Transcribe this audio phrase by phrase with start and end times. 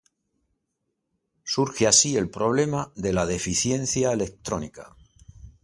[1.43, 4.95] Surge así el problema de la deficiencia electrónica.